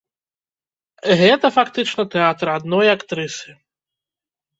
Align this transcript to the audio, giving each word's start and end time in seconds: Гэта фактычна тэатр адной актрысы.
Гэта 1.19 1.51
фактычна 1.57 2.05
тэатр 2.15 2.47
адной 2.57 2.87
актрысы. 2.95 3.49